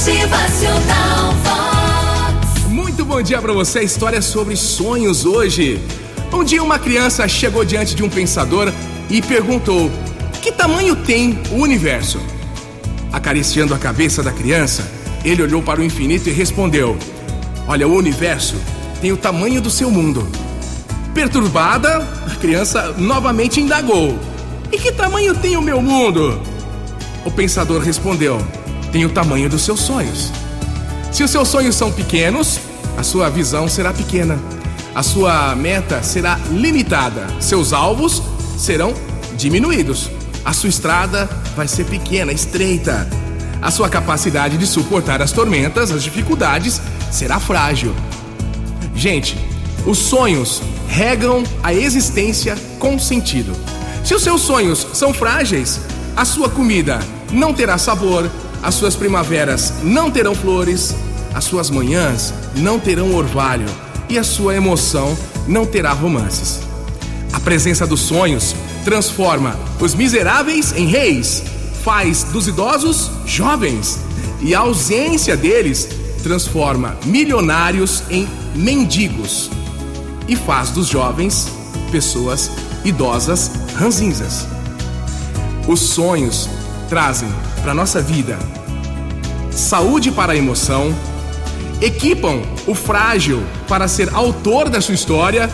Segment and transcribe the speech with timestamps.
[0.00, 2.64] Motivacional Vox.
[2.70, 3.82] Muito bom dia pra você.
[3.82, 5.78] História sobre sonhos hoje.
[6.32, 8.72] Um dia uma criança chegou diante de um pensador
[9.10, 9.90] e perguntou:
[10.40, 12.18] "Que tamanho tem o universo?"
[13.12, 14.90] Acariciando a cabeça da criança,
[15.22, 16.96] ele olhou para o infinito e respondeu:
[17.68, 18.56] "Olha, o universo
[19.02, 20.26] tem o tamanho do seu mundo."
[21.12, 24.18] Perturbada, a criança novamente indagou:
[24.72, 26.40] "E que tamanho tem o meu mundo?"
[27.22, 28.42] O pensador respondeu:
[28.92, 30.30] "Tem o tamanho dos seus sonhos."
[31.12, 32.60] Se os seus sonhos são pequenos,
[32.96, 34.38] a sua visão será pequena.
[34.94, 37.26] A sua meta será limitada.
[37.40, 38.22] Seus alvos
[38.58, 38.94] serão
[39.36, 40.10] diminuídos.
[40.44, 43.08] A sua estrada vai ser pequena, estreita.
[43.62, 46.80] A sua capacidade de suportar as tormentas, as dificuldades,
[47.10, 47.94] será frágil.
[48.94, 49.36] Gente,
[49.86, 53.52] os sonhos regam a existência com sentido.
[54.04, 55.80] Se os seus sonhos são frágeis,
[56.16, 57.00] a sua comida
[57.30, 58.30] não terá sabor,
[58.62, 60.94] as suas primaveras não terão flores,
[61.34, 63.66] as suas manhãs não terão orvalho
[64.08, 65.16] e a sua emoção
[65.46, 66.60] não terá romances.
[67.32, 71.42] A presença dos sonhos transforma os miseráveis em reis,
[71.82, 73.98] faz dos idosos jovens
[74.40, 75.88] e a ausência deles
[76.22, 79.50] transforma milionários em mendigos
[80.28, 81.48] e faz dos jovens
[81.90, 82.50] pessoas
[82.84, 84.46] idosas ranzinzas.
[85.66, 86.48] Os sonhos
[86.88, 87.28] trazem
[87.62, 88.38] para nossa vida
[89.60, 90.94] saúde para a emoção,
[91.80, 95.50] equipam o frágil para ser autor da sua história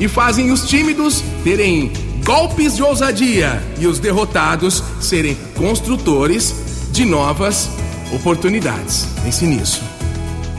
[0.00, 1.92] e fazem os tímidos terem
[2.24, 6.54] golpes de ousadia e os derrotados serem construtores
[6.92, 7.68] de novas
[8.12, 9.06] oportunidades.
[9.22, 9.82] Pense nisso.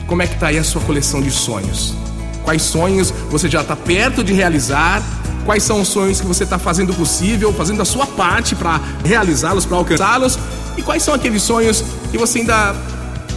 [0.08, 1.96] Como é que tá aí a sua coleção de sonhos?
[2.44, 5.02] Quais sonhos você já está perto de realizar?
[5.46, 9.66] Quais são os sonhos que você está fazendo possível, fazendo a sua parte para realizá-los,
[9.66, 10.38] para alcançá-los?
[10.78, 12.76] E quais são aqueles sonhos que você ainda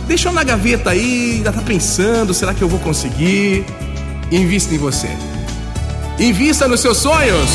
[0.07, 3.65] deixou na gaveta aí, ainda está pensando, será que eu vou conseguir?
[4.31, 5.09] Invista em você.
[6.19, 7.51] Invista nos seus sonhos.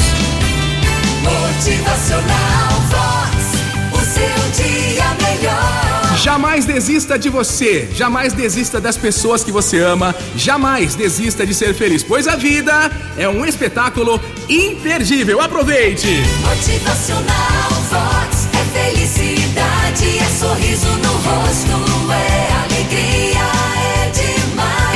[1.24, 3.52] Motivacional Vox.
[3.94, 6.18] O seu dia melhor.
[6.18, 11.74] Jamais desista de você, jamais desista das pessoas que você ama, jamais desista de ser
[11.74, 15.42] feliz, pois a vida é um espetáculo imperdível.
[15.42, 16.22] Aproveite!
[16.48, 17.61] Motivacional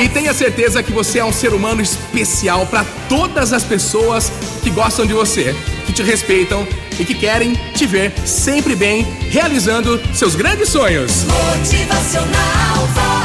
[0.06, 4.30] E tenha certeza que você é um ser humano especial para todas as pessoas
[4.62, 5.52] que gostam de você,
[5.84, 6.64] que te respeitam
[6.96, 11.24] e que querem te ver sempre bem, realizando seus grandes sonhos.
[11.24, 13.15] Motivacional.